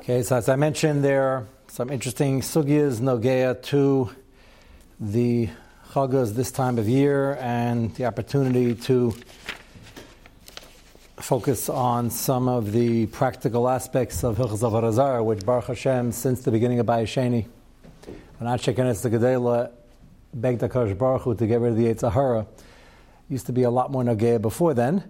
[0.00, 4.10] Okay, so as I mentioned, there are some interesting sugyas nogea to
[4.98, 5.50] the
[5.92, 9.14] chagas this time of year and the opportunity to
[11.18, 16.50] focus on some of the practical aspects of Hilchas Avodah which Baruch Hashem, since the
[16.50, 17.46] beginning of Bayesheni,
[18.38, 19.70] when Anshe Knesset the Gedela
[20.32, 22.46] begged HaKadosh Baruch Hu to get rid of the Yitzhahara,
[23.28, 25.04] used to be a lot more nogea before then.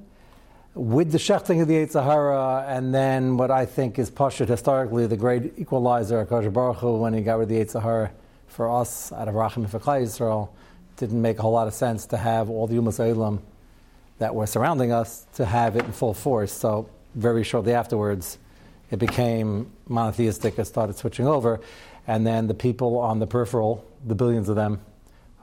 [0.74, 5.16] With the shechting of the Yitzhahara, and then what I think is Pashut historically, the
[5.16, 8.10] great equalizer, HaKadosh Baruch Hu, when he got rid of the Yitzhahara
[8.46, 10.50] for us out of Rachim for Yisrael,
[10.96, 13.40] didn't make a whole lot of sense to have all the Umas Eilam
[14.18, 16.52] that were surrounding us to have it in full force.
[16.52, 18.38] So very shortly afterwards,
[18.92, 21.60] it became monotheistic and started switching over.
[22.06, 24.80] And then the people on the peripheral, the billions of them,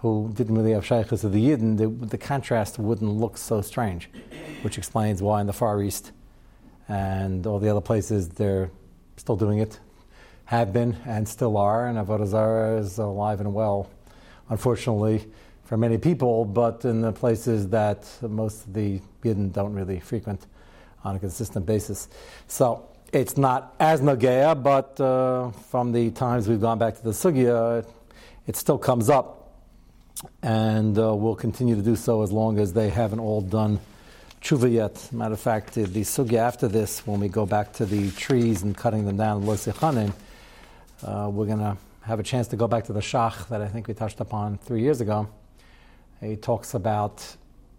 [0.01, 4.09] who didn't really have shaykhs of the Yidden, the, the, contrast wouldn't look so strange,
[4.61, 6.11] which explains why in the Far East
[6.87, 8.69] and all the other places they're
[9.17, 9.79] still doing it,
[10.45, 13.89] have been and still are, and Avodah Zarah is alive and well.
[14.49, 15.25] Unfortunately,
[15.65, 20.45] for many people, but in the places that most of the Yidden don't really frequent
[21.03, 22.07] on a consistent basis.
[22.47, 27.11] So it's not as Nagea, but uh, from the times we've gone back to the
[27.11, 27.89] Sugya, it,
[28.47, 29.36] it still comes up.
[30.41, 33.79] And uh, we'll continue to do so as long as they haven't all done
[34.41, 35.09] tshuva yet.
[35.11, 38.75] Matter of fact, the, Sugya after this, when we go back to the trees and
[38.75, 43.01] cutting them down, uh, we're going to have a chance to go back to the
[43.01, 45.27] Shach that I think we touched upon three years ago
[46.21, 47.23] he talks about,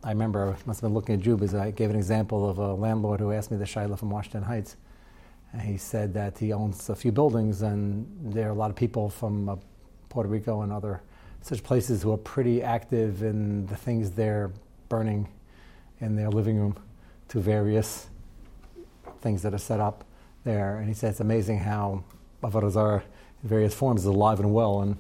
[0.03, 2.75] I remember, I must have been looking at Jubas, I gave an example of a
[2.75, 4.77] landlord who asked me the Shaila from Washington Heights.
[5.53, 8.77] And he said that he owns a few buildings, and there are a lot of
[8.77, 9.57] people from uh,
[10.11, 11.01] Puerto Rico and other
[11.41, 14.51] such places who are pretty active in the things they're
[14.89, 15.29] burning
[16.01, 16.77] in their living room
[17.29, 18.09] to various
[19.21, 20.05] things that are set up
[20.45, 20.79] there.
[20.79, 22.05] And he said it's amazing how
[22.43, 23.03] Avodah
[23.43, 24.97] in various forms is alive and well in,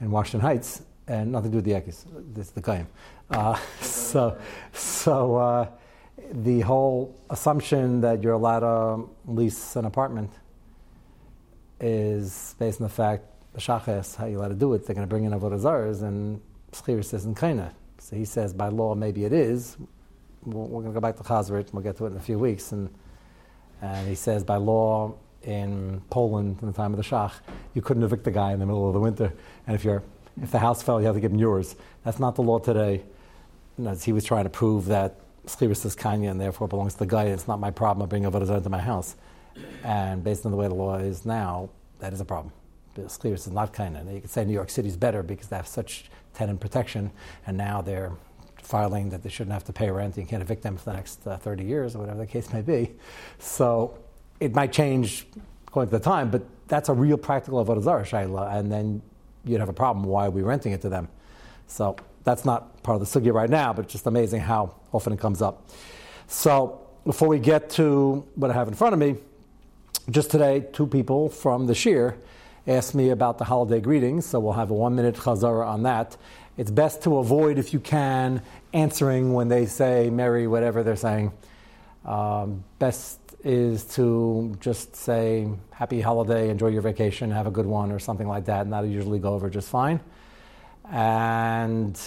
[0.00, 2.06] in Washington Heights and nothing to do with the.
[2.34, 2.86] This is the Kaim.
[3.30, 4.38] Uh, so,
[4.72, 5.68] so uh,
[6.32, 10.30] the whole assumption that you're allowed to lease an apartment
[11.80, 13.24] is based on the fact
[13.58, 16.02] the Shachas, how you allowed to do it, they're going to bring in Avodah Zars,
[16.02, 16.40] and
[16.72, 17.72] Schir says in Kaina.
[17.98, 19.76] So he says by law maybe it is.
[20.44, 22.38] We're, going to go back to Chazrit, and we'll get to it in a few
[22.38, 22.70] weeks.
[22.70, 22.88] And,
[23.82, 27.32] and he says by law in Poland in the time of the Shach,
[27.74, 29.32] you couldn't evict the guy in the middle of the winter.
[29.66, 30.02] And if you're
[30.40, 31.74] if the house fell, you have to give him yours.
[32.04, 33.02] That's not the law today.
[34.04, 35.16] He was trying to prove that
[35.46, 38.30] Schliris is Kanya and therefore belongs to the guy, it's not my problem of bringing
[38.30, 39.16] Avodah into my house.
[39.82, 42.52] And based on the way the law is now, that is a problem.
[43.06, 44.04] Schliris is not Kanya.
[44.10, 47.10] You could say New York City is better because they have such tenant protection,
[47.46, 48.12] and now they're
[48.62, 50.16] filing that they shouldn't have to pay rent.
[50.16, 52.60] You can't evict them for the next uh, 30 years or whatever the case may
[52.60, 52.92] be.
[53.38, 53.98] So
[54.40, 55.26] it might change
[55.66, 59.02] according to the time, but that's a real practical avodah zarah shaila, and then
[59.44, 60.04] you'd have a problem.
[60.04, 61.08] Why are we renting it to them?
[61.66, 65.12] So that's not part of the sugya right now, but it's just amazing how often
[65.12, 65.68] it comes up.
[66.26, 69.16] So before we get to what I have in front of me,
[70.10, 72.16] just today, two people from the Shir
[72.68, 76.16] asked me about the holiday greetings, so we'll have a one minute chazara on that.
[76.58, 78.42] It's best to avoid, if you can,
[78.74, 81.32] answering when they say Merry, whatever they're saying.
[82.04, 87.90] Um, best is to just say happy holiday, enjoy your vacation, have a good one,
[87.90, 90.00] or something like that, and that'll usually go over just fine.
[90.90, 91.98] And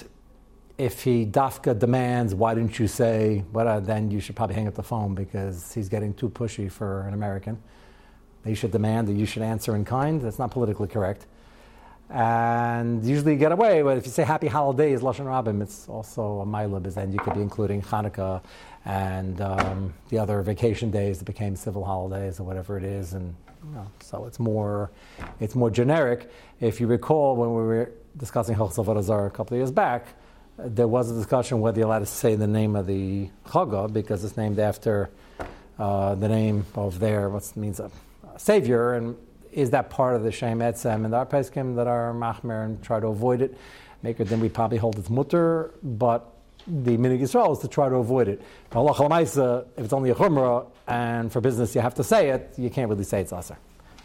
[0.77, 4.75] if he dafka demands, why didn't you say, well, then you should probably hang up
[4.75, 7.61] the phone because he's getting too pushy for an American.
[8.45, 10.21] He should demand that you should answer in kind.
[10.21, 11.25] That's not politically correct.
[12.09, 16.41] And usually you get away, but if you say happy holidays, Lashon Rabbim, it's also
[16.41, 18.41] a milib, and you could be including Hanukkah
[18.83, 23.33] and um, the other vacation days that became civil holidays or whatever it is, and
[23.63, 24.91] you know, so it's more
[25.39, 26.29] it's more generic.
[26.59, 30.07] If you recall, when we were discussing Chochz Avodah a couple of years back,
[30.57, 34.25] there was a discussion whether you're allowed to say the name of the Chaga because
[34.25, 35.09] it's named after
[35.79, 37.79] uh, the name of their what means
[38.37, 39.15] savior, and
[39.51, 41.05] is that part of the Shem Etzem?
[41.05, 43.57] And are peskim that are machmer and try to avoid it.
[44.03, 46.33] Make it then we probably hold it's mutter, but
[46.67, 48.41] the minig Yisrael is to try to avoid it.
[48.71, 52.89] if it's only a chumrah and for business you have to say it, you can't
[52.89, 53.57] really say it's aser.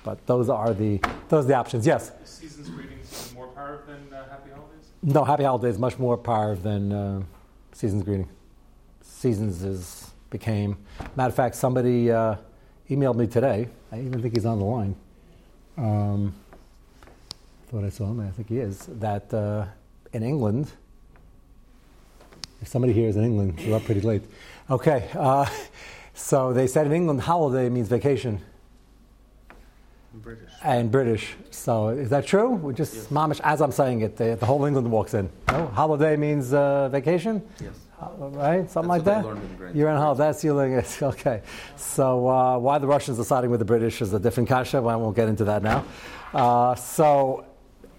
[0.04, 1.86] But those are the those are the options.
[1.86, 2.12] Yes.
[2.24, 4.90] Seasons greetings more power than uh, happy holidays.
[5.02, 7.22] No, happy holidays much more power than uh,
[7.72, 8.28] seasons greeting.
[9.02, 10.76] Seasons is became.
[11.16, 12.36] Matter of fact, somebody uh,
[12.90, 13.68] emailed me today.
[13.92, 14.94] I even think he's on the line.
[15.76, 16.34] Um,
[17.68, 18.20] thought I saw him.
[18.20, 18.86] I think he is.
[18.86, 19.66] That uh,
[20.12, 20.70] in England
[22.62, 24.22] if somebody here is in England, we're up pretty late.
[24.70, 25.46] Okay, uh,
[26.14, 28.40] so they said in England, holiday means vacation.
[30.14, 30.48] British.
[30.64, 31.34] and British.
[31.50, 32.48] So is that true?
[32.48, 33.06] We just Yes.
[33.08, 35.28] mamish as I'm saying it, the, the whole England walks in.
[35.52, 37.74] No, holiday means uh, vacation, Yes.
[38.00, 38.70] Uh, right?
[38.70, 39.24] Something like that.
[39.24, 40.00] what I learned in grade You're school.
[40.02, 40.24] holiday.
[40.24, 40.86] That's your language.
[41.02, 41.42] Okay.
[41.76, 44.82] So uh, why the Russians are siding with the British is a different kasha.
[44.82, 45.84] Well, I won't get into that now.
[46.34, 47.44] Uh, so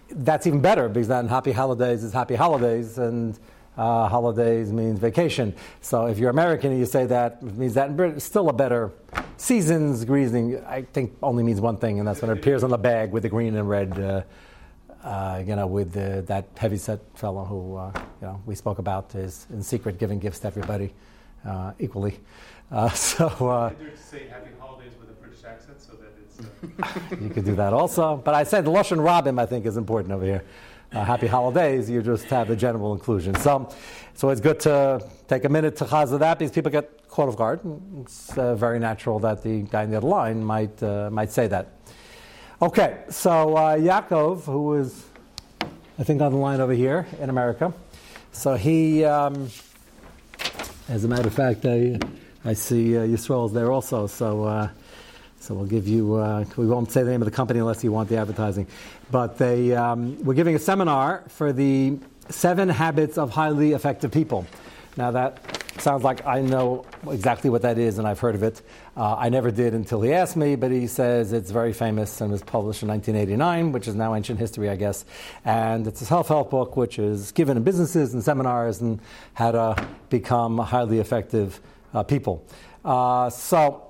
[0.10, 3.40] that's even better because then happy holidays is happy holidays and
[3.78, 5.54] uh, holidays means vacation.
[5.82, 8.50] So if you're American and you say that, it means that in Britain, it's still
[8.50, 8.92] a better
[9.38, 10.64] seasons greasing.
[10.66, 13.24] I think only means one thing, and that's when it appears on the bag with
[13.24, 14.26] the green and red.
[15.08, 17.90] Uh, you know, with uh, that heavyset fellow who uh,
[18.22, 20.94] you know we spoke about is in secret giving gifts to everybody
[21.46, 22.20] uh, equally.
[22.70, 26.38] Uh, so uh, to say happy holidays with a British accent so that it's.
[26.42, 28.18] Uh, you could do that also.
[28.18, 30.44] But I said the Lush and Robin, I think, is important over here.
[30.92, 33.34] Uh, happy holidays, you just have the general inclusion.
[33.36, 33.70] So,
[34.14, 37.38] so it's good to take a minute to chazah that because people get caught off
[37.38, 37.62] guard.
[38.02, 41.48] It's uh, very natural that the guy in the other line might, uh, might say
[41.48, 41.77] that.
[42.60, 45.06] Okay, so uh, Yaakov, who is,
[46.00, 47.72] I think, on the line over here in America,
[48.32, 49.52] so he, um,
[50.90, 52.00] as a matter of fact, I,
[52.44, 54.08] I see uh, Yisrael's there also.
[54.08, 54.44] So.
[54.44, 54.70] Uh,
[55.40, 57.92] so we'll give you, uh, we won't say the name of the company unless you
[57.92, 58.68] want the advertising.
[59.12, 64.46] But they, um, we're giving a seminar for the seven habits of highly effective people.
[64.98, 68.62] Now that sounds like I know exactly what that is and I've heard of it.
[68.96, 72.32] Uh, I never did until he asked me, but he says it's very famous and
[72.32, 75.06] was published in 1989, which is now ancient history, I guess.
[75.46, 79.00] And it's a self-help book which is given in businesses and seminars and
[79.34, 81.60] how to become highly effective
[81.94, 82.46] uh, people.
[82.84, 83.90] Uh, so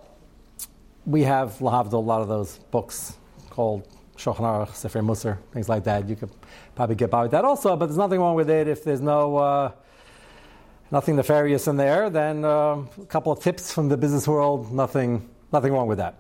[1.06, 3.18] we have a lot of those books
[3.50, 3.88] called
[4.18, 6.10] Shulchan Aruch, Sefer Musar, things like that.
[6.10, 6.32] You could
[6.76, 9.38] probably get by with that also, but there's nothing wrong with it if there's no
[9.38, 9.72] uh,
[10.92, 12.10] nothing nefarious in there.
[12.10, 16.16] Then uh, a couple of tips from the business world, nothing nothing wrong with that.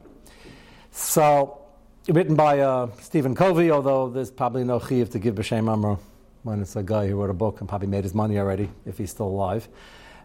[0.91, 1.61] So,
[2.07, 5.99] written by uh, Stephen Covey, although there's probably no chiv to give b'shem amro
[6.43, 8.97] when it's a guy who wrote a book and probably made his money already if
[8.97, 9.67] he's still alive.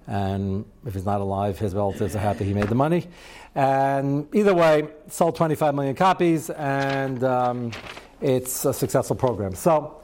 [0.06, 3.08] And if he's not alive, his relatives are happy he made the money.
[3.54, 7.72] And either way, sold 25 million copies, and um,
[8.20, 9.54] it's a successful program.
[9.54, 10.00] So,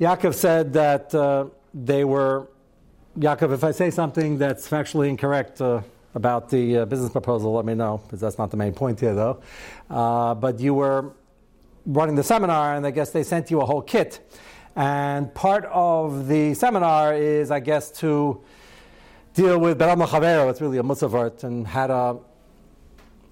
[0.00, 2.48] Yaakov said that uh, they were,
[3.18, 5.82] Yaakov, if I say something that's factually incorrect uh,
[6.14, 9.14] about the uh, business proposal, let me know, because that's not the main point here,
[9.14, 9.42] though.
[9.90, 11.12] Uh, but you were
[11.84, 14.20] running the seminar, and I guess they sent you a whole kit.
[14.74, 18.40] And part of the seminar is, I guess, to
[19.34, 22.16] deal with Beram Chavero, it's really a Musavart, and had a,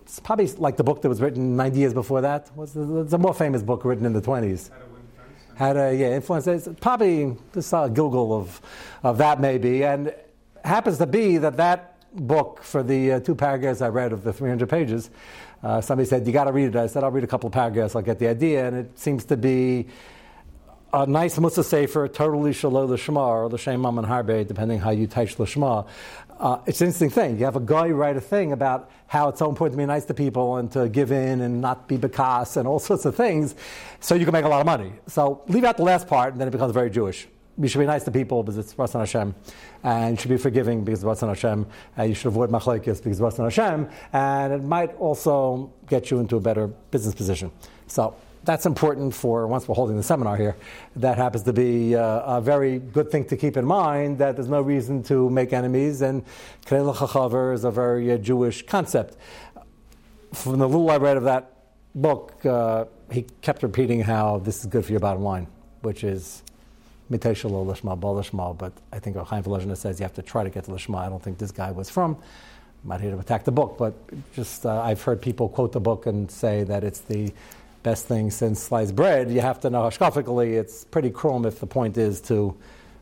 [0.02, 2.50] it's probably like the book that was written 90 years before that.
[2.58, 2.74] It's
[3.14, 4.68] a more famous book written in the 20s.
[5.56, 6.46] Had a, yeah, influence.
[6.46, 8.60] It's probably just a Google of,
[9.02, 9.84] of that maybe.
[9.84, 10.14] And
[10.64, 14.32] happens to be that that book, for the uh, two paragraphs I read of the
[14.32, 15.10] 300 pages,
[15.62, 16.76] uh, somebody said, You got to read it.
[16.76, 18.66] I said, I'll read a couple of paragraphs, I'll get the idea.
[18.66, 19.86] And it seems to be
[20.92, 25.06] a nice Musa Sefer, totally Shalom Lashma, or L'Shem Mam and Harbe, depending how you
[25.06, 25.86] touch Lashma.
[26.38, 27.38] Uh, it's an interesting thing.
[27.38, 30.04] You have a guy write a thing about how it's so important to be nice
[30.06, 33.54] to people and to give in and not be bekas and all sorts of things,
[34.00, 34.92] so you can make a lot of money.
[35.06, 37.28] So leave out the last part, and then it becomes very Jewish.
[37.58, 39.34] You should be nice to people because it's Rasan Hashem,
[39.84, 41.66] and you should be forgiving because Rasan Hashem,
[41.96, 46.36] and you should avoid machlekes because Rasan Hashem, and it might also get you into
[46.36, 47.52] a better business position.
[47.86, 50.56] So that's important for once we're holding the seminar here.
[50.96, 54.48] That happens to be uh, a very good thing to keep in mind that there's
[54.48, 56.24] no reason to make enemies, and
[56.66, 59.16] Knei Chachaver is a very uh, Jewish concept.
[60.32, 61.52] From the little I read of that
[61.94, 65.46] book, uh, he kept repeating how this is good for your bottom line,
[65.82, 66.42] which is
[67.10, 68.56] miteshel lishma lishma.
[68.56, 70.98] But I think Chaim Volozhiner says you have to try to get to lishma.
[70.98, 72.16] I don't think this guy was from.
[72.82, 73.94] I'm not here to attack the book, but
[74.32, 77.32] just uh, I've heard people quote the book and say that it's the
[77.82, 79.30] best thing since sliced bread.
[79.30, 82.56] You have to know hashkafically it's pretty cruel if the point is to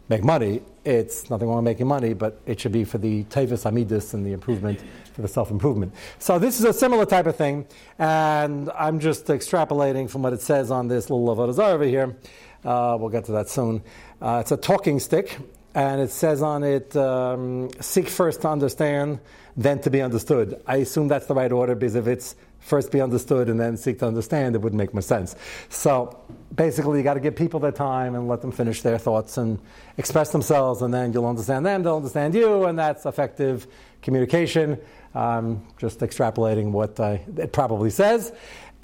[0.09, 0.63] make money.
[0.85, 4.25] It's nothing wrong with making money, but it should be for the tavis amidus and
[4.25, 4.81] the improvement,
[5.13, 5.95] for the self improvement.
[6.19, 7.67] So this is a similar type of thing,
[7.99, 12.17] and I'm just extrapolating from what it says on this little avodah over here.
[12.65, 13.83] Uh, we'll get to that soon.
[14.21, 15.39] Uh, it's a talking stick,
[15.75, 19.21] and it says on it, um, "Seek first to understand,
[19.57, 23.01] then to be understood." I assume that's the right order because if it's first be
[23.01, 25.37] understood and then seek to understand, it wouldn't make much sense.
[25.69, 26.19] So
[26.55, 29.59] basically, you got to give people their time and let them finish their thoughts and
[29.97, 33.67] express themselves, and then you'll understand them, they'll understand you, and that's effective
[34.03, 34.79] communication.
[35.15, 38.33] Um, just extrapolating what uh, it probably says.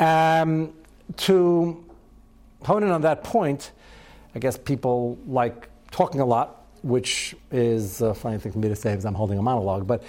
[0.00, 0.73] Um,
[1.19, 1.85] to
[2.62, 3.73] hone in on that point,
[4.35, 8.76] I guess people like talking a lot, which is a funny thing for me to
[8.76, 9.87] say because I'm holding a monologue.
[9.87, 10.02] But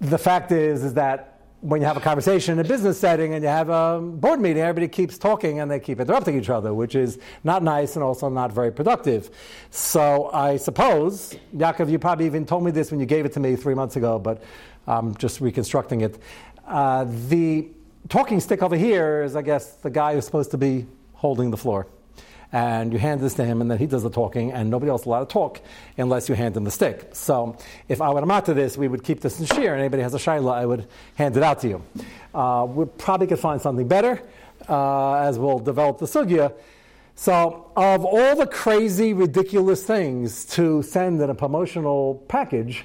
[0.00, 1.27] the fact is, is that
[1.60, 4.62] when you have a conversation in a business setting and you have a board meeting,
[4.62, 8.28] everybody keeps talking and they keep interrupting each other, which is not nice and also
[8.28, 9.30] not very productive.
[9.70, 13.40] So I suppose, Yaakov, you probably even told me this when you gave it to
[13.40, 14.42] me three months ago, but
[14.86, 16.20] I'm just reconstructing it.
[16.66, 17.68] Uh, the
[18.08, 21.56] talking stick over here is, I guess, the guy who's supposed to be holding the
[21.56, 21.88] floor
[22.52, 25.04] and you hand this to him, and then he does the talking, and nobody else
[25.04, 25.60] allowed to talk
[25.96, 27.10] unless you hand him the stick.
[27.12, 27.56] So
[27.88, 30.14] if I were to matter this, we would keep this in shir, and anybody has
[30.14, 31.82] a shaila, I would hand it out to you.
[32.34, 34.22] Uh, we probably could find something better
[34.68, 36.54] uh, as we'll develop the sugya.
[37.14, 42.84] So, of all the crazy, ridiculous things to send in a promotional package,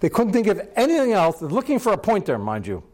[0.00, 1.42] they couldn't think of anything else.
[1.42, 2.84] Looking for a pointer, mind you,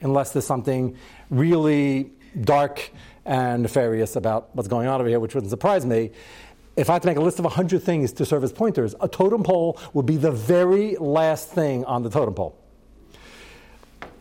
[0.00, 0.96] unless there's something
[1.30, 2.90] really dark
[3.24, 6.10] and nefarious about what's going on over here, which wouldn't surprise me.
[6.76, 9.08] If I had to make a list of 100 things to serve as pointers, a
[9.08, 12.56] totem pole would be the very last thing on the totem pole.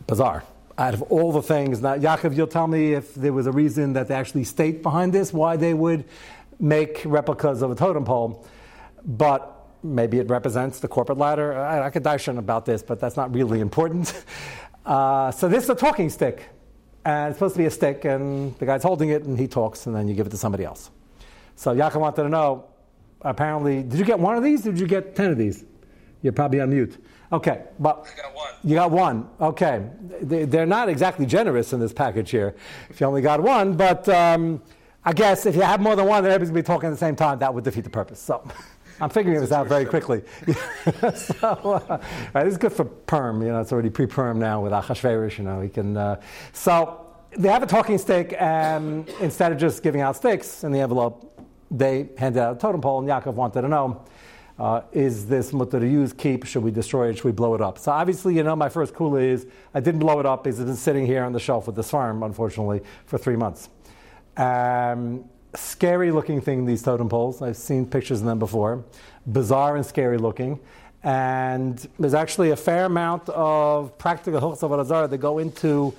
[0.08, 0.44] Bizarre.
[0.80, 3.94] Out of all the things, now, Yaakov, you'll tell me if there was a reason
[3.94, 6.06] that they actually state behind this, why they would
[6.60, 8.46] make replicas of a totem pole.
[9.06, 11.58] But maybe it represents the corporate ladder.
[11.58, 14.14] I, I could darshan about this, but that's not really important.
[14.88, 16.48] Uh, so this is a talking stick
[17.06, 19.86] and it's supposed to be a stick, and the guy's holding it, and he talks,
[19.86, 20.92] and then you give it to somebody else.
[21.56, 22.66] So Yaakov wanted to know,
[23.22, 24.62] apparently, did you get one of these?
[24.62, 25.66] did you get ten of these?
[26.22, 27.04] You're probably on mute.
[27.32, 28.54] Okay, but I got one.
[28.64, 29.30] You got one.
[29.42, 29.90] Okay,
[30.22, 32.56] they're not exactly generous in this package here.
[32.90, 34.62] If you only got one, but um,
[35.04, 36.98] I guess if you have more than one, then everybody's gonna be talking at the
[36.98, 37.40] same time.
[37.40, 38.20] That would defeat the purpose.
[38.20, 38.48] So.
[39.00, 40.24] I'm figuring this out very quickly.
[41.16, 42.02] so, uh,
[42.34, 43.42] right, this is good for perm.
[43.42, 45.38] You know, it's already pre-perm now with Achashverosh.
[45.38, 45.96] You know, we can.
[45.96, 46.20] Uh,
[46.54, 47.06] so
[47.38, 51.40] they have a talking stick, and instead of just giving out sticks in the envelope,
[51.70, 53.00] they handed out a totem pole.
[53.00, 54.04] And Yaakov wanted to know.
[54.58, 56.44] Uh, is this mutter to use, keep?
[56.44, 57.18] Should we destroy it?
[57.18, 57.78] Should we blow it up?
[57.78, 60.66] So obviously, you know, my first kula is I didn't blow it up because it's
[60.66, 63.70] been sitting here on the shelf with this farm, unfortunately, for three months.
[64.36, 65.26] Um,
[65.58, 67.42] scary looking thing, these totem poles.
[67.42, 68.84] I've seen pictures of them before.
[69.32, 70.60] Bizarre and scary looking.
[71.04, 75.94] And there's actually a fair amount of practical Azar that go into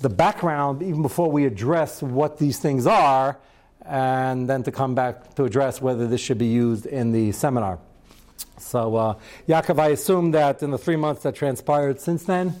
[0.00, 3.38] the background even before we address what these things are,
[3.84, 7.78] and then to come back to address whether this should be used in the seminar.
[8.58, 9.14] So, uh,
[9.48, 12.54] Yaakov, I assume that in the three months that transpired since then,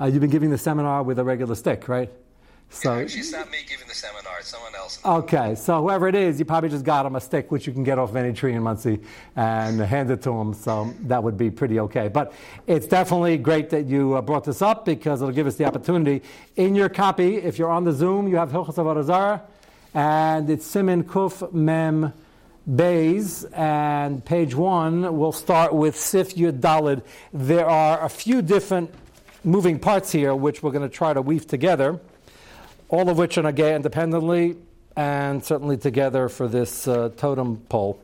[0.00, 2.10] uh, you've been giving the seminar with a regular stick, right?
[2.70, 5.00] So yeah, actually, it's not me giving the seminar; it's someone else.
[5.04, 7.84] Okay, so whoever it is, you probably just got him a stick, which you can
[7.84, 9.00] get off any tree in Monsey,
[9.36, 10.52] and hand it to him.
[10.54, 12.08] So that would be pretty okay.
[12.08, 12.32] But
[12.66, 16.22] it's definitely great that you uh, brought this up because it'll give us the opportunity.
[16.56, 19.42] In your copy, if you're on the Zoom, you have Hilchas Avodah
[19.94, 22.12] and it's Simin Kuf Mem.
[22.66, 27.02] Bays and page one, we'll start with Sif Yud Dalid.
[27.34, 28.90] There are a few different
[29.44, 32.00] moving parts here which we're going to try to weave together
[32.94, 34.56] all of which are nagay independently
[34.96, 38.00] and certainly together for this uh, totem pole.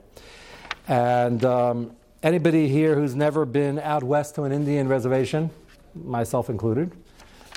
[0.89, 1.93] And um,
[2.25, 5.51] anybody here who's never been out west to an Indian reservation,
[5.95, 6.91] myself included,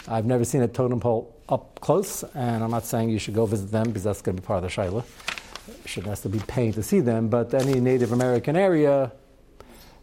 [0.07, 3.47] I've never seen a totem pole up close, and I'm not saying you should go
[3.47, 5.03] visit them because that's going to be part of the shaila.
[5.85, 9.11] Shouldn't to be paying to see them, but any Native American area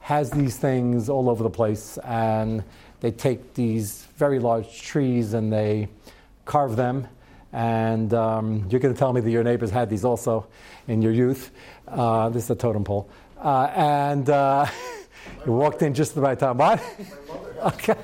[0.00, 2.64] has these things all over the place, and
[3.00, 5.88] they take these very large trees and they
[6.44, 7.06] carve them.
[7.52, 10.46] And um, you're going to tell me that your neighbors had these also
[10.86, 11.50] in your youth.
[11.88, 13.10] Uh, this is a totem pole.
[13.38, 14.66] Uh, and uh,
[15.46, 16.58] you walked in just the right time.
[16.58, 16.82] What?
[17.60, 17.94] Okay.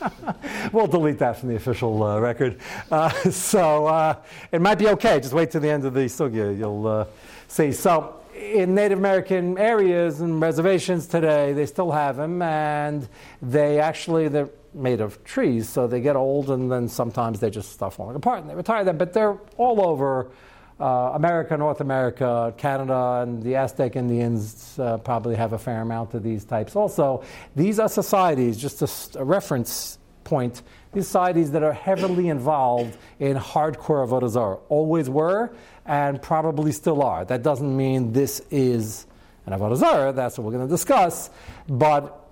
[0.72, 2.58] we'll delete that from the official uh, record.
[2.90, 4.16] Uh, so uh,
[4.50, 5.20] it might be okay.
[5.20, 6.56] Just wait till the end of the sugya.
[6.56, 7.06] You'll
[7.46, 7.72] see.
[7.72, 13.08] So in Native American areas and reservations today, they still have them, and
[13.42, 17.72] they actually they're made of trees, so they get old, and then sometimes they just
[17.72, 18.98] start falling apart, and they retire them.
[18.98, 20.30] But they're all over
[20.78, 26.14] uh, America, North America, Canada, and the Aztec Indians uh, probably have a fair amount
[26.14, 26.76] of these types.
[26.76, 28.58] Also, these are societies.
[28.58, 30.62] Just a, a reference point.
[30.92, 35.54] These societies that are heavily involved in hardcore avodah always were,
[35.86, 37.24] and probably still are.
[37.24, 39.06] That doesn't mean this is
[39.46, 40.14] an avodah.
[40.14, 41.30] That's what we're going to discuss,
[41.68, 42.28] but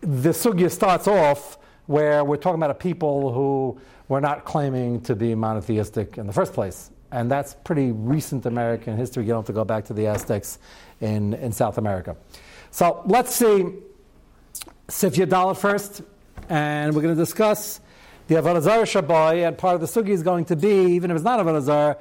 [0.00, 5.14] the sugya starts off where we're talking about a people who were not claiming to
[5.14, 6.90] be monotheistic in the first place.
[7.10, 9.24] And that's pretty recent American history.
[9.24, 10.58] You don't have to go back to the Aztecs
[11.00, 12.16] in, in South America.
[12.70, 13.66] So let's see
[14.88, 16.02] Sif Yadalit first,
[16.48, 17.80] and we're going to discuss
[18.26, 21.24] the Avodah Zarah and part of the sugi is going to be, even if it's
[21.24, 21.98] not Avodah Zarah,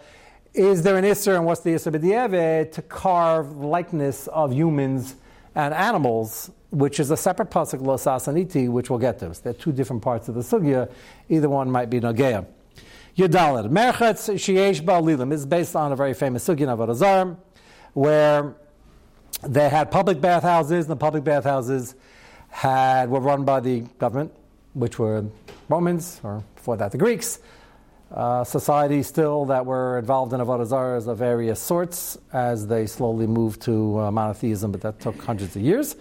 [0.53, 5.15] is there an Isser, and what's the Isser to carve likeness of humans
[5.55, 9.31] and animals which is a separate pasuk lo sasaniti, which we'll get to.
[9.31, 10.89] So there are two different parts of the sugya.
[11.29, 12.47] Either one might be nagea.
[13.15, 17.37] Yudalid merchatz sheyesh ba'alilim is based on a very famous sugya of Avodah
[17.93, 18.55] where
[19.43, 20.85] they had public bathhouses.
[20.85, 21.93] And the public bathhouses
[22.49, 24.33] had were run by the government,
[24.73, 25.25] which were
[25.69, 27.39] Romans, or before that the Greeks.
[28.11, 33.27] Uh, societies still that were involved in avodah zaras of various sorts as they slowly
[33.27, 35.95] moved to uh, monotheism, but that took hundreds of years.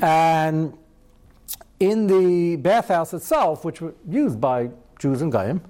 [0.00, 0.76] And
[1.78, 5.62] in the bathhouse itself, which was used by Jews and Goyim,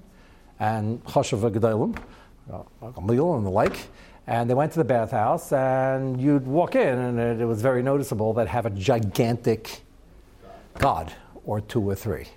[0.59, 1.97] and Choshev Gedolim,
[2.51, 3.77] uh, like a meal and the like,
[4.27, 7.81] and they went to the bathhouse, and you'd walk in, and it, it was very
[7.81, 9.81] noticeable that have a gigantic
[10.77, 11.13] god
[11.45, 12.27] or two or three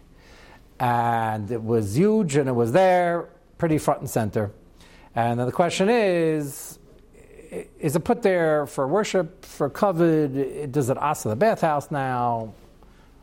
[0.81, 3.29] and it was huge and it was there,
[3.59, 4.53] pretty front and center.
[5.15, 6.79] And then the question is,
[7.79, 10.73] is it put there for worship, for covet?
[10.73, 12.55] Does it ask the bathhouse now?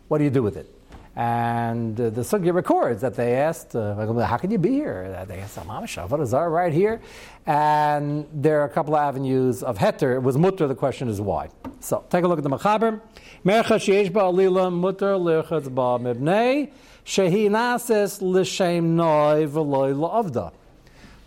[0.08, 0.74] What do you do with it?
[1.16, 5.26] And uh, the Sugya records that they asked, uh, how can you be here?
[5.28, 7.02] They asked, what is that right here?
[7.46, 10.16] And there are a couple of avenues of heter.
[10.16, 11.50] It was mutter, the question is why.
[11.82, 13.02] So take a look at the Machaber.
[13.44, 16.72] Mercha sheyesh ba'alila mutter lirchatz ba'mibnei
[17.06, 20.54] shehi nases l'shem noi v'loy la'avda.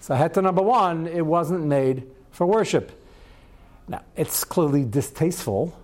[0.01, 2.93] So heter number one, it wasn't made for worship.
[3.89, 5.79] Now, it's clearly distasteful.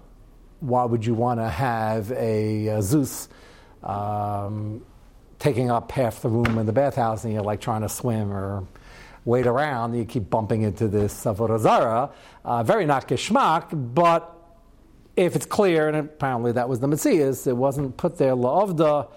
[0.58, 3.28] Why would you want to have a, a Zeus
[3.82, 4.84] um,
[5.38, 8.64] taking up half the room in the bathhouse and you're like trying to swim or
[9.24, 12.10] wait around, and you keep bumping into this avodah.
[12.44, 14.34] Uh, very not geschmack, but
[15.16, 19.08] if it's clear, and apparently that was the Messias, it wasn't put there la'avda,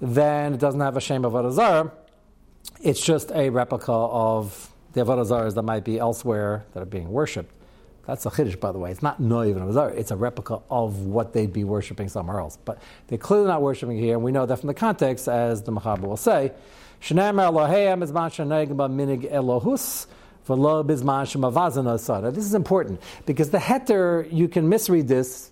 [0.00, 1.92] then it doesn't have a shame of avodah zara.
[2.82, 7.52] It's just a replica of the avodah that might be elsewhere that are being worshipped.
[8.06, 8.90] That's a chiddush, by the way.
[8.90, 9.90] It's not noiv and azar.
[9.90, 12.58] It's a replica of what they'd be worshiping somewhere else.
[12.64, 15.70] But they're clearly not worshiping here, and we know that from the context, as the
[15.70, 16.50] Machaber will say.
[17.00, 17.10] This
[22.44, 25.51] is important because the heter, you can misread this,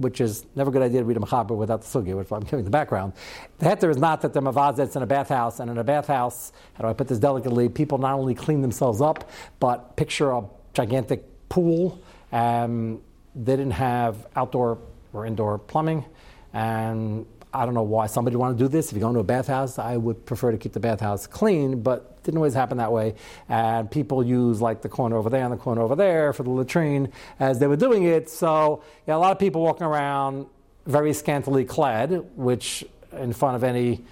[0.00, 2.40] which is never a good idea to read a Machaber without the Sugya, which I'm
[2.40, 3.12] giving the background.
[3.58, 6.82] The heter is not that they're mavazets in a bathhouse, and in a bathhouse, how
[6.82, 11.24] do I put this delicately, people not only clean themselves up, but picture a gigantic
[11.48, 12.00] pool.
[12.32, 13.02] Um,
[13.34, 14.78] they didn't have outdoor
[15.12, 16.04] or indoor plumbing,
[16.52, 18.88] and I don't know why somebody would want to do this.
[18.88, 22.16] If you go into a bathhouse, I would prefer to keep the bathhouse clean, but
[22.18, 23.14] it didn't always happen that way.
[23.48, 26.50] And people use like the corner over there and the corner over there for the
[26.50, 27.10] latrine
[27.40, 28.30] as they were doing it.
[28.30, 30.46] So yeah, a lot of people walking around
[30.86, 34.04] very scantily clad, which in front of any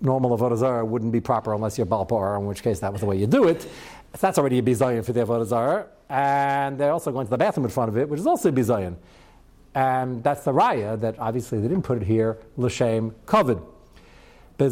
[0.00, 3.06] normal avodah zarah wouldn't be proper unless you're balpar, in which case that was the
[3.06, 3.68] way you do it.
[4.20, 7.64] That's already a bizayin for the avodah zarah and they're also going to the bathroom
[7.66, 8.96] in front of it, which is also a bizayin.
[9.74, 13.60] And that's the raya that obviously they didn't put it here, l'shem covered.
[14.58, 14.64] The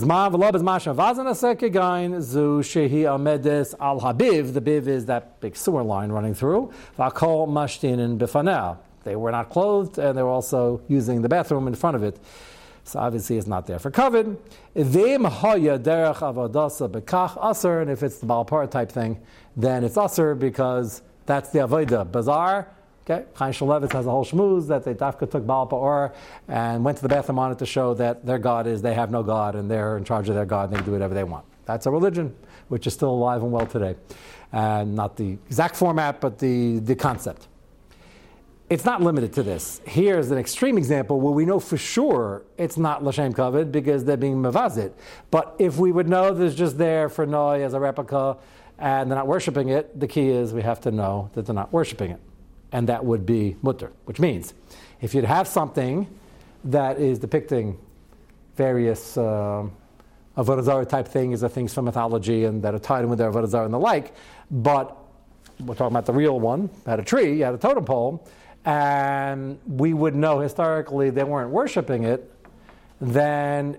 [4.65, 6.73] biv is that big sewer line running through.
[9.05, 12.19] They were not clothed, and they were also using the bathroom in front of it.
[12.83, 14.27] So obviously it's not there for covet.
[14.75, 19.21] Avodasa bekach and if it's the balpar type thing,
[19.57, 22.11] then it's aser because that's the Avodah.
[22.11, 22.67] Bazaar,
[23.09, 26.13] okay, Chaim Shmulevitz has a whole shmooze that they dafka took Baal Pa'or
[26.49, 29.11] and went to the bathroom on it to show that their God is, they have
[29.11, 31.25] no God and they're in charge of their God and they can do whatever they
[31.25, 31.45] want.
[31.67, 32.35] That's a religion
[32.69, 33.97] which is still alive and well today.
[34.53, 37.49] And not the exact format, but the, the concept.
[38.69, 39.81] It's not limited to this.
[39.85, 44.17] Here's an extreme example where we know for sure it's not Lashem Kavod because they're
[44.17, 44.93] being Mavazit.
[45.31, 48.39] But if we would know there's just there for Noi as a replica,
[48.79, 51.73] and they're not worshiping it, the key is we have to know that they're not
[51.73, 52.21] worshiping it.
[52.73, 54.55] And that would be mutter, which means
[55.01, 56.07] if you'd have something
[56.65, 57.79] that is depicting
[58.57, 59.69] various uh,
[60.37, 63.79] type things or things from mythology and that are tied in with their and the
[63.79, 64.15] like,
[64.51, 64.97] but
[65.61, 68.27] we're talking about the real one, had a tree, had a totem pole,
[68.65, 72.31] and we would know historically they weren't worshiping it,
[73.01, 73.79] then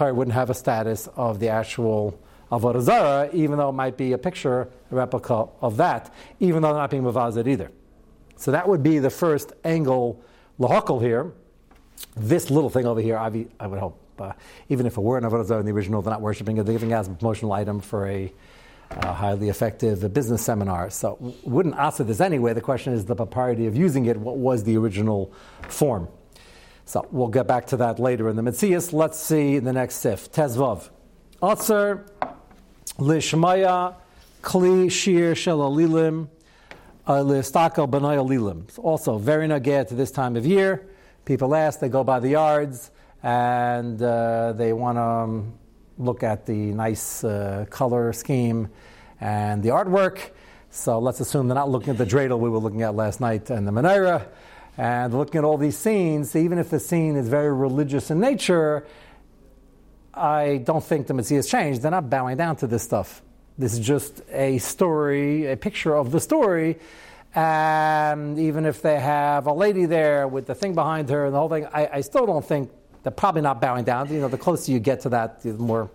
[0.00, 2.18] it wouldn't have a status of the actual
[2.50, 6.82] avodazara, even though it might be a picture, a replica of that, even though they're
[6.82, 7.70] not being Mavazid either.
[8.40, 10.24] So that would be the first angle,
[10.58, 11.30] lahakal here.
[12.16, 14.32] This little thing over here, I, I would hope, uh,
[14.70, 16.90] even if it were an Avodah in the original, they're not worshiping it, they're giving
[16.90, 18.32] it as a promotional item for a
[18.92, 20.88] uh, highly effective business seminar.
[20.88, 22.54] So wouldn't answer this anyway.
[22.54, 24.16] The question is the propriety of using it.
[24.16, 25.34] What was the original
[25.68, 26.08] form?
[26.86, 28.94] So we'll get back to that later in the Mitzias.
[28.94, 30.32] Let's see the next sif.
[30.32, 30.88] Tezvav.
[31.42, 32.08] Otzer
[32.96, 33.96] Lishmaya
[34.40, 35.58] Kli Shir Shel
[37.10, 38.70] Uh, Listakel B'nai Alilim.
[38.78, 40.86] Also very nageh to this time of year.
[41.24, 45.54] People ask, they go by the yards, and uh, they want to um,
[45.98, 48.68] look at the nice uh, color scheme
[49.20, 50.20] and the artwork.
[50.70, 53.50] So let's assume they're not looking at the dreidel we were looking at last night
[53.50, 54.28] and the menorah,
[54.78, 56.36] and looking at all these scenes.
[56.36, 58.86] Even if the scene is very religious in nature,
[60.14, 61.82] I don't think the Messiah has changed.
[61.82, 63.20] They're not bowing down to this stuff.
[63.60, 66.78] This is just a story, a picture of the story.
[67.34, 71.38] And even if they have a lady there with the thing behind her and the
[71.38, 72.70] whole thing, I, I still don't think
[73.02, 74.10] they're probably not bowing down.
[74.10, 75.90] You know, the closer you get to that, the more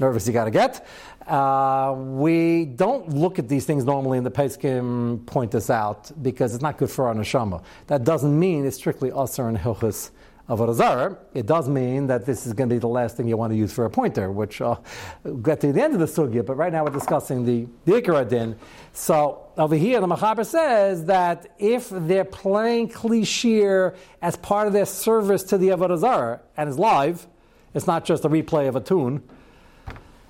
[0.00, 0.86] nervous you got to get.
[1.26, 6.54] Uh, we don't look at these things normally, and the Peskim point this out because
[6.54, 7.62] it's not good for our neshama.
[7.88, 10.12] That doesn't mean it's strictly usher and hilchus
[10.48, 11.16] of Zarah.
[11.34, 13.56] It does mean that this is going to be the last thing you want to
[13.56, 14.76] use for a pointer, which uh,
[15.24, 16.44] I'll get to the end of the sugya.
[16.44, 18.56] But right now we're discussing the the Ikra din.
[18.92, 24.86] So over here, the Machaber says that if they're playing klishir as part of their
[24.86, 27.26] service to the Avodah Zarah and is live,
[27.74, 29.22] it's not just a replay of a tune,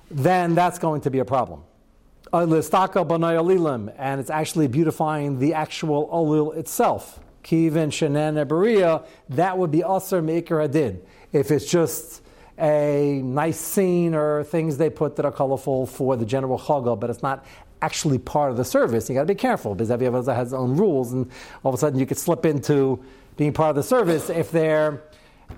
[0.09, 1.63] then that's going to be a problem.
[2.31, 7.19] Uh, and it's actually beautifying the actual olil itself.
[7.43, 11.01] Kivin Shanan Beria, that would be Aser Maker Adin.
[11.31, 12.21] If it's just
[12.59, 17.09] a nice scene or things they put that are colorful for the general chagah, but
[17.09, 17.45] it's not
[17.81, 19.09] actually part of the service.
[19.09, 21.29] You got to be careful because every other has its own rules, and
[21.63, 23.03] all of a sudden you could slip into
[23.35, 25.01] being part of the service if they're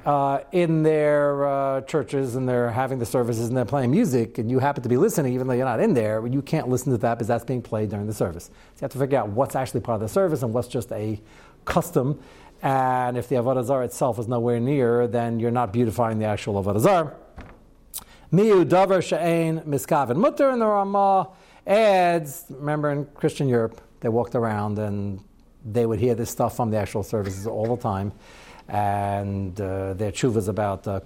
[0.05, 4.49] uh, in their uh, churches and they're having the services and they're playing music, and
[4.49, 6.97] you happen to be listening, even though you're not in there, you can't listen to
[6.97, 8.45] that because that's being played during the service.
[8.45, 10.91] So you have to figure out what's actually part of the service and what's just
[10.91, 11.21] a
[11.65, 12.19] custom.
[12.62, 16.63] And if the Avodah Zarah itself is nowhere near, then you're not beautifying the actual
[16.63, 17.15] Avodah Zarah.
[18.32, 21.30] Miu davar she'ein miskaven mutter, and the Ramah
[21.67, 25.23] adds, remember in Christian Europe, they walked around and
[25.63, 28.12] they would hear this stuff from the actual services all the time.
[28.67, 30.99] And uh, their chuvas about uh,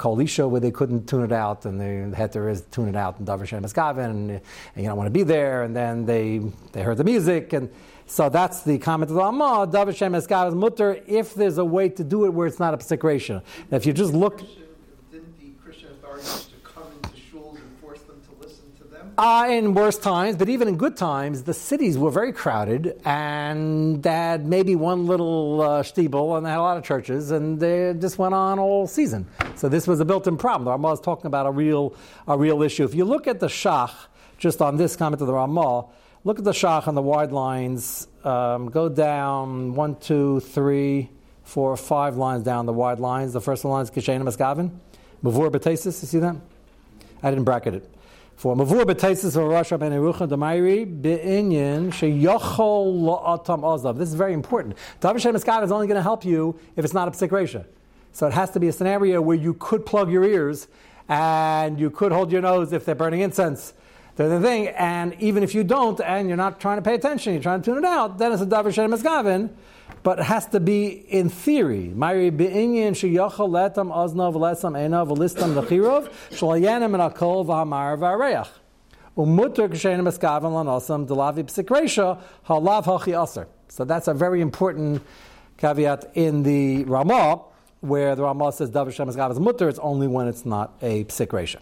[0.47, 3.45] where they couldn't tune it out, and they had to tune it out in Davar
[3.45, 4.41] Shem Miskaven, and, and
[4.77, 5.63] you don't want to be there.
[5.63, 6.39] And then they,
[6.71, 7.69] they heard the music, and
[8.09, 9.69] so that's the comment of the Ramah.
[9.71, 12.73] David Shem Eskav is mutter if there's a way to do it where it's not
[12.73, 13.43] a psikration.
[13.69, 14.39] If you just look.
[15.11, 19.13] Didn't the Christian authorities to come into shuls and force them to listen to them?
[19.15, 24.01] Uh, in worse times, but even in good times, the cities were very crowded and
[24.01, 27.93] they had maybe one little uh, and they had a lot of churches and they
[27.99, 29.27] just went on all season.
[29.53, 30.65] So this was a built in problem.
[30.65, 31.93] The Ramah is talking about a real,
[32.27, 32.83] a real issue.
[32.85, 33.93] If you look at the Shach,
[34.39, 35.85] just on this comment of the Ramah,
[36.25, 38.05] Look at the Shach on the wide lines.
[38.25, 41.09] Um, go down one, two, three,
[41.43, 43.31] four, five lines down the wide lines.
[43.31, 44.69] The first line is Kishanim Esgavin.
[45.23, 46.35] Mavur Betesis, you see that?
[47.23, 47.89] I didn't bracket it.
[48.35, 53.97] For Mavur Betesis of Rosh Ben Erucha Damairi Be'inyan Sheyochol La'atam Ozav.
[53.97, 54.75] This is very important.
[54.99, 57.65] David Shem is only going to help you if it's not a psikration.
[58.11, 60.67] So it has to be a scenario where you could plug your ears
[61.07, 63.73] and you could hold your nose if they're burning incense
[64.19, 67.31] they're the thing, and even if you don't, and you're not trying to pay attention,
[67.31, 69.49] you're trying to tune it out, then it's a davar shem esgavin,
[70.03, 71.87] but it has to be in theory.
[83.69, 85.01] So that's a very important
[85.57, 87.41] caveat in the Ramah,
[87.79, 89.69] where the Ramah says davar shem esgavin is mutter.
[89.69, 91.59] It's only when it's not a psikresha.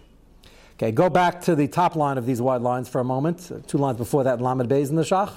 [0.80, 3.50] Okay, go back to the top line of these wide lines for a moment.
[3.50, 5.32] Uh, two lines before that, Lamed Beis in the Shach.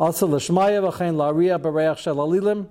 [0.00, 2.66] Also, Lishmaya v'chein la'ariya b'reach shel alilim,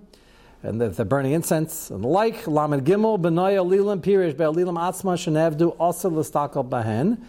[0.61, 2.47] and the, the, burning incense and the like.
[2.47, 7.23] Lamed Gimel b'noya lilim pirish be'alilim atzma shenevdu also l'stakal bahen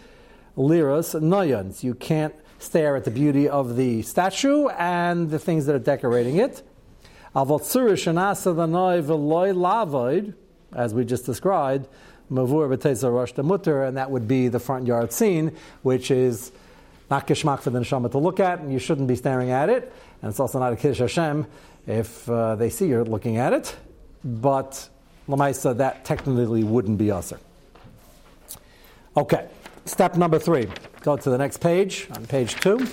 [0.57, 1.81] liras noyans.
[1.81, 6.35] You can't stare at the beauty of the statue and the things that are decorating
[6.35, 6.61] it.
[7.33, 10.33] Avot surish anasa v'noy v'loy lavoid,
[10.73, 11.87] as we just described,
[12.31, 16.51] Mavur B'Teza Rosh Mutter, and that would be the front yard scene, which is
[17.09, 19.93] not kishmak for the neshama to look at, and you shouldn't be staring at it.
[20.21, 21.45] And it's also not a kiddush Hashem
[21.85, 23.75] if uh, they see you're looking at it.
[24.23, 24.89] But
[25.27, 27.39] Lamaisa, that technically wouldn't be usher.
[29.15, 29.47] Okay,
[29.85, 30.67] step number three.
[31.01, 32.85] Go to the next page, on page two.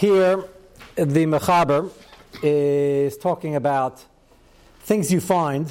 [0.00, 0.42] Here
[0.96, 1.90] the Mechaber
[2.42, 4.02] is talking about
[4.80, 5.70] things you find,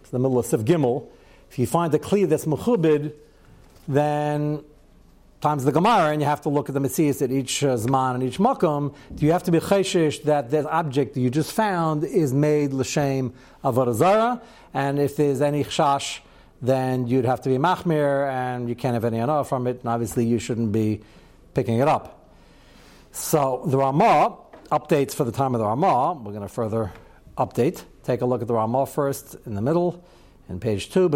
[0.00, 1.06] it's the middle of Siv Gimel.
[1.48, 3.12] If you find a Kli that's Mechubid,
[3.86, 4.64] then
[5.40, 8.14] times the Gemara, and you have to look at the Messias at each uh, Zman
[8.14, 11.52] and each Makom, do you have to be Cheshish that that object that you just
[11.52, 14.42] found is made L'Shem Avodah Zarah,
[14.74, 16.18] and if there's any Chash
[16.60, 19.88] then you'd have to be machmir, and you can't have any anah from it, and
[19.88, 21.00] obviously you shouldn't be
[21.54, 22.17] picking it up.
[23.12, 24.36] So the Ramah
[24.70, 26.20] updates for the time of the Ramah.
[26.22, 26.92] We're going to further
[27.36, 27.82] update.
[28.04, 30.04] Take a look at the Ramah first in the middle,
[30.48, 31.06] in page two.
[31.06, 31.10] In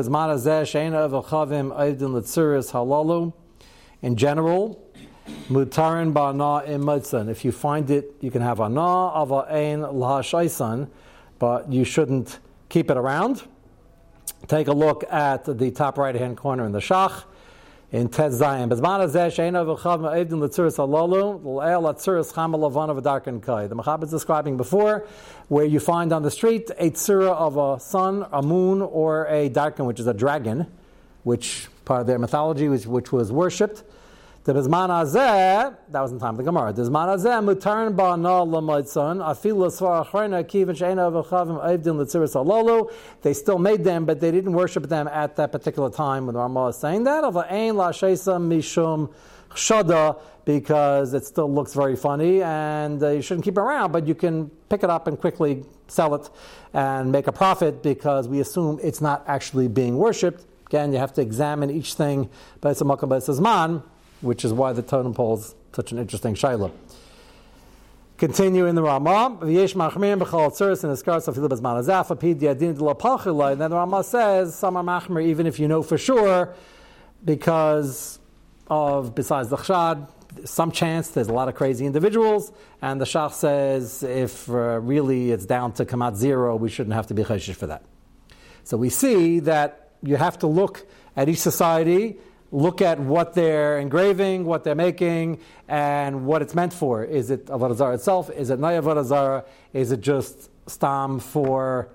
[4.17, 4.93] general,
[5.49, 6.89] mutarin ba'ana im
[7.29, 10.89] If you find it, you can have ana of ein lahashaisan,
[11.39, 13.43] but you shouldn't keep it around.
[14.49, 17.25] Take a look at the top right hand corner in the Shach
[17.93, 18.71] in Ted Zion.
[18.71, 23.67] Bezman azeh she'ena v'chav ma'evdin l'tzuris halalu l'el atzuris chama lavon of a kai.
[23.67, 25.07] The Machab is describing before
[25.49, 29.51] where you find on the street a tzura of a sun, a moon, or a
[29.51, 30.67] darken, which is a dragon,
[31.23, 33.85] which part of their mythology, which, which was worshipped.
[34.45, 36.73] The Bizman Azeh, that was in time of the Gemara.
[36.73, 42.93] The Bizman Azeh, Mutarn Ba'ana Lamaitson, Afilu Svar Achrena, Kivin Sheina V'chavim Avdin L'tziris Alolu.
[43.23, 46.41] They still made them, but they didn't worship them at that particular time when the
[46.41, 47.23] Ramah is saying that.
[47.23, 49.13] Of Ein La Mishum
[49.51, 54.09] Shada, because it still looks very funny and uh, you shouldn't keep it around, but
[54.09, 56.29] you can pick it up and quickly sell it
[56.75, 60.45] and make a profit because we assume it's not actually being worshipped.
[60.67, 62.29] Again, you have to examine each thing,
[62.61, 63.85] but it's a makam, but it's man
[64.23, 66.71] which is why the totem pole is such an interesting shaila.
[68.17, 69.51] Continue in the Ramah, and
[73.53, 76.55] And then the Ramah says, some are machmir even if you know for sure,
[77.25, 78.21] because
[78.69, 80.09] of, besides the chshad,
[80.45, 85.31] some chance there's a lot of crazy individuals, and the Shach says if uh, really
[85.31, 87.85] it's down to out zero, we shouldn't have to be cheshish for that.
[88.65, 92.19] So we see that you have to look at each society
[92.53, 97.03] look at what they're engraving, what they're making, and what it's meant for.
[97.03, 98.31] Is it Avodah Zarah itself?
[98.31, 99.45] Is it Naya Avodah Zarah?
[99.73, 101.89] Is it just stam for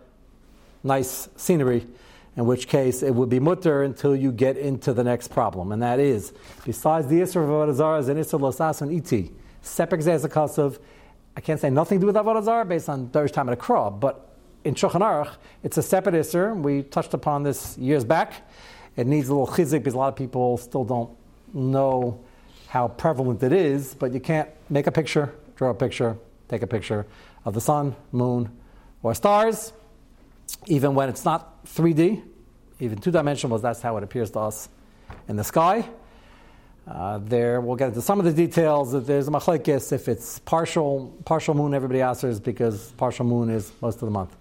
[0.84, 1.88] nice scenery?
[2.36, 5.82] In which case, it would be mutter until you get into the next problem, and
[5.82, 6.34] that is,
[6.66, 9.32] besides the Isra of Avodah Zarah, is an Isra Losas and Iti.
[9.62, 10.78] Separate Zezakasav,
[11.36, 13.90] I can't say nothing to do with Avodah Zarah based on Darish time at a
[13.92, 16.56] but in Shulchan Aruch, it's a separate Isra.
[16.56, 18.44] We touched upon this years back
[18.98, 21.16] it needs a little chizik because a lot of people still don't
[21.54, 22.20] know
[22.68, 26.18] how prevalent it is, but you can't make a picture, draw a picture,
[26.50, 27.06] take a picture
[27.46, 28.50] of the sun, moon,
[29.04, 29.72] or stars,
[30.66, 32.22] even when it's not 3D,
[32.80, 34.70] even two dimensional, that's how it appears to us
[35.28, 35.88] in the sky.
[36.88, 38.94] Uh, there, we'll get into some of the details.
[38.94, 41.74] If there's a machlekes if it's partial partial moon.
[41.74, 44.34] Everybody answers because partial moon is most of the month.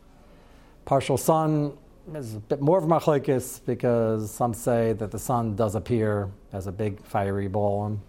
[0.85, 1.77] Partial sun,
[2.09, 6.67] there's a bit more of machlekes because some say that the sun does appear as
[6.67, 8.01] a big fiery ball and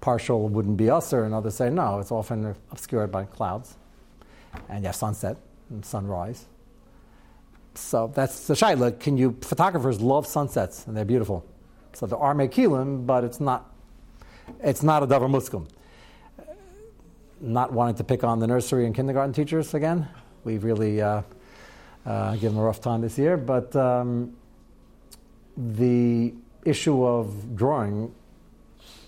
[0.00, 3.76] partial wouldn't be usher, and others say no, it's often obscured by clouds.
[4.68, 5.36] And you have sunset
[5.68, 6.46] and sunrise.
[7.74, 8.98] So that's the shaila.
[8.98, 11.44] Can you photographers love sunsets and they're beautiful.
[11.92, 13.72] So there are mekilim, but it's not
[14.62, 15.68] it's not a davar muskum.
[17.40, 20.08] Not wanting to pick on the nursery and kindergarten teachers again.
[20.44, 21.22] We've really uh,
[22.06, 24.34] uh, give them a rough time this year, but um,
[25.56, 26.32] the
[26.64, 28.14] issue of drawing,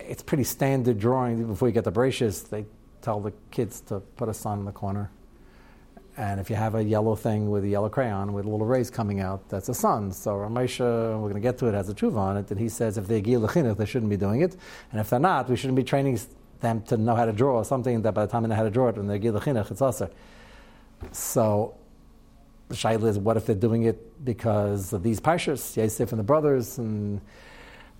[0.00, 1.46] it's pretty standard drawing.
[1.46, 2.66] Before you get the brushes, they
[3.00, 5.10] tell the kids to put a sun in the corner.
[6.16, 9.20] And if you have a yellow thing with a yellow crayon with little rays coming
[9.20, 10.12] out, that's a sun.
[10.12, 12.68] So Ramesha, we're going to get to it, has a tshuva on it, and he
[12.68, 14.54] says if they're gil they shouldn't be doing it.
[14.90, 16.20] And if they're not, we shouldn't be training
[16.60, 18.70] them to know how to draw something that by the time they know how to
[18.70, 20.10] draw it, when they're gil it's also.
[21.12, 21.74] So
[22.72, 26.24] the shaila is what if they're doing it because of these parshas, Yosef and the
[26.24, 27.20] brothers and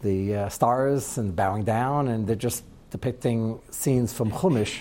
[0.01, 4.81] the uh, stars and bowing down, and they're just depicting scenes from Chumash.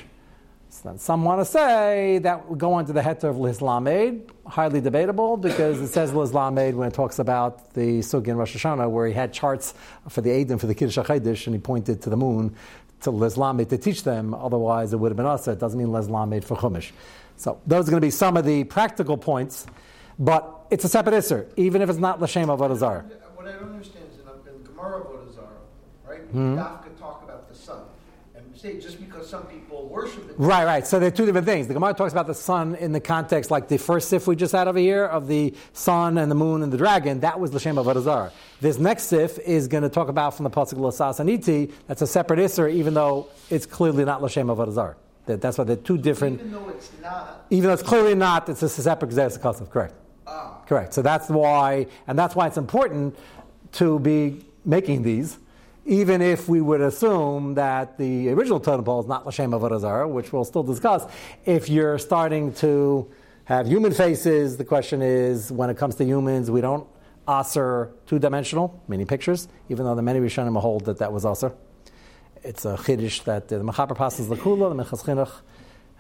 [0.70, 5.36] So some want to say that would go into the heter of Lislamed, highly debatable
[5.36, 9.14] because it says Lislamed when it talks about the Sugi in Rosh Hashanah, where he
[9.14, 9.74] had charts
[10.08, 12.56] for the Eidim, for the Kiddush HaChaydish, and he pointed to the moon
[13.02, 15.48] to Lislamed to teach them, otherwise it would have been us.
[15.50, 16.92] It doesn't mean Lislamed for Chumash.
[17.42, 19.66] So those are going to be some of the practical points,
[20.20, 23.04] but it's a separate isser, even if it's not l'shem avodah zarah.
[23.34, 25.48] What I don't understand is in, in Gemara avodah zarah,
[26.08, 26.28] right?
[26.28, 26.60] Mm-hmm.
[26.60, 27.80] Dafka talk about the sun,
[28.36, 30.36] and say just because some people worship it.
[30.38, 30.86] Right, right.
[30.86, 31.68] So they're two different things.
[31.68, 34.52] The Gemara talks about the sun in the context, like the first sif we just
[34.52, 37.22] had over here of the sun and the moon and the dragon.
[37.22, 38.32] That was l'shem avodah zarah.
[38.60, 41.72] This next sif is going to talk about from the pasuk l'sas aniti.
[41.88, 44.96] That's a separate isser, even though it's clearly not l'shem avodah zarah.
[45.26, 46.40] That, that's why they're two different.
[46.40, 47.46] Even though it's not.
[47.50, 49.94] Even though it's clearly not, it's a separate Gzeres correct.
[50.28, 50.62] Ah.
[50.66, 50.94] Correct.
[50.94, 53.18] So that's why, and that's why it's important
[53.74, 55.38] to be making these,
[55.86, 60.32] even if we would assume that the original totem pole is not Lashem Avodah which
[60.32, 61.06] we'll still discuss.
[61.46, 63.10] If you're starting to
[63.46, 66.88] have human faces, the question is, when it comes to humans, we don't
[67.28, 71.54] aser two dimensional, meaning pictures, even though the many Rishonim hold that that was aser.
[72.44, 75.32] It's a chiddush that the Mechaber passes the kula, the Minchas Chinuch.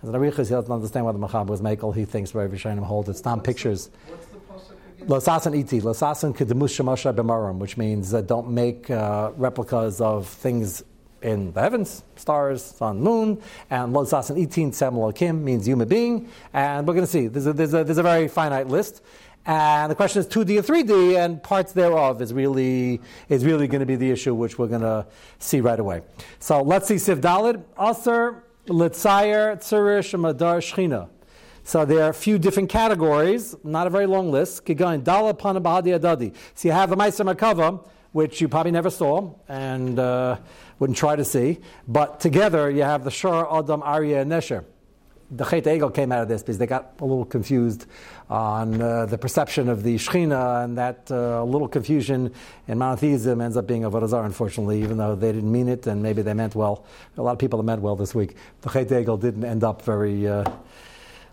[0.01, 1.93] As an Arichas, he doesn't understand why the Mechaber was Mekel.
[1.93, 3.91] He thinks where Rishonim holds it's not pictures.
[4.07, 5.07] What's the pasuk again?
[5.07, 10.83] Losasan iti, losasan kedemus shemasha which means uh, don't make uh, replicas of things
[11.21, 16.95] in the heavens, stars, sun, moon, and losasan itin kim means human being, and we're
[16.95, 19.03] going to see there's a, there's, a, there's a very finite list.
[19.45, 23.79] And the question is 2D or 3D, and parts thereof is really is really going
[23.79, 25.07] to be the issue, which we're going to
[25.39, 26.01] see right away.
[26.39, 31.09] So let's see Siv Dalid, Aser, Litzayer, Tsurish, Madar, Shechina.
[31.63, 34.65] So there are a few different categories, not a very long list.
[34.65, 36.33] Kigain Dala Pana Bahadi Adadi.
[36.53, 40.37] So you have the Meiser Merkava, which you probably never saw and uh,
[40.79, 41.59] wouldn't try to see.
[41.87, 44.65] But together you have the Shor Adam Arya and Nesher.
[45.33, 47.85] The Chet Egel came out of this because they got a little confused
[48.29, 52.33] on uh, the perception of the Shechina, and that uh, little confusion
[52.67, 56.03] in monotheism ends up being a Varazar, unfortunately, even though they didn't mean it and
[56.03, 56.85] maybe they meant well.
[57.17, 58.35] A lot of people have meant well this week.
[58.61, 60.27] The Chet Egel didn't end up very.
[60.27, 60.43] Uh,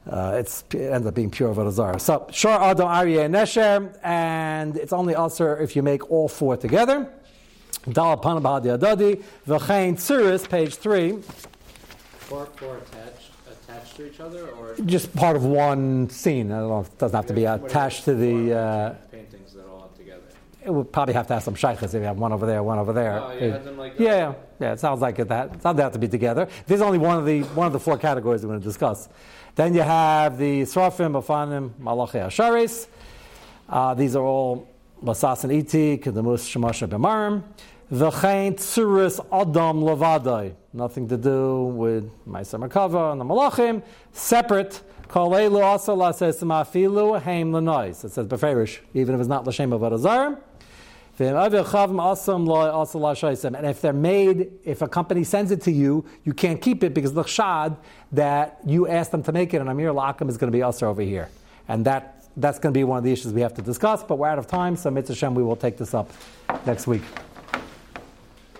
[0.08, 2.00] uh, it ends up being pure Varazar.
[2.00, 7.12] So, Shor Adam Aryeh Nesher, and it's only also if you make all four together.
[7.92, 11.18] Dal Pan Bahadi Adadi, V'chein Tzuris, page 3.
[12.18, 16.52] Four, four attached, attached to each other, or just part of one scene.
[16.52, 18.54] I don't know, it doesn't have to be attached to the.
[18.54, 20.22] Uh, paintings that all together?
[20.64, 22.78] it would probably have to have some shaykhs if you have one over there, one
[22.78, 23.20] over there.
[23.20, 25.54] Oh, them like yeah, yeah, it sounds like it, that.
[25.54, 26.48] It doesn't have to be together.
[26.66, 29.08] This is only one of the one of the four categories we're going to discuss.
[29.54, 32.86] Then you have the Srafim, Bafanim, Malachi Asharis.
[33.68, 34.68] Uh, these are all
[35.02, 37.42] Lasas and Iti, Kedemus Shemasha B'marim.
[37.90, 40.54] V'chein Tsuris Adam Lavadai.
[40.72, 43.82] Nothing to do with Meiser Merkava and the Malachim.
[44.12, 44.82] Separate.
[45.10, 45.40] It says
[48.26, 50.38] Beferish, even if it's not Lashem of Azarim.
[51.20, 51.36] And
[53.66, 57.14] if they're made, if a company sends it to you, you can't keep it because
[57.14, 57.76] the chshad
[58.12, 60.86] that you asked them to make it, and Amir Lakam is going to be usher
[60.86, 61.28] over here.
[61.66, 64.16] And that, that's going to be one of the issues we have to discuss, but
[64.16, 66.10] we're out of time, so Mitzvah Shem, we will take this up
[66.66, 67.02] next week.